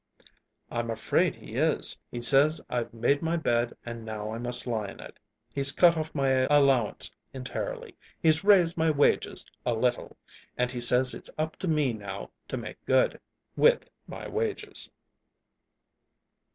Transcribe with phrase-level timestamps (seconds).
[0.71, 1.95] "I'm afraid he is.
[2.09, 5.19] He says I've made my bed and now I must lie in it.
[5.53, 7.95] He's cut off my allowance entirely.
[8.19, 10.17] He's raised my wages a little,
[10.57, 13.19] and he says it's up to me now to make good
[13.55, 14.89] with my wages."